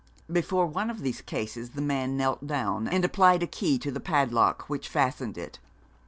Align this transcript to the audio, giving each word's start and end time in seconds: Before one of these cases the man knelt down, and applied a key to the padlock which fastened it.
Before 0.31 0.65
one 0.65 0.89
of 0.89 1.01
these 1.03 1.21
cases 1.21 1.69
the 1.75 1.81
man 1.83 2.17
knelt 2.17 2.47
down, 2.47 2.87
and 2.87 3.05
applied 3.05 3.43
a 3.43 3.45
key 3.45 3.77
to 3.77 3.91
the 3.91 3.99
padlock 3.99 4.63
which 4.67 4.89
fastened 4.89 5.37
it. 5.37 5.59